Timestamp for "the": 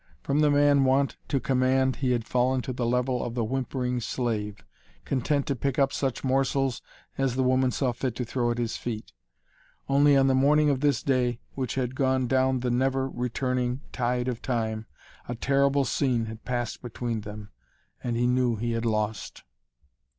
0.39-0.49, 2.73-2.87, 3.35-3.43, 7.35-7.43, 10.25-10.33, 12.61-12.71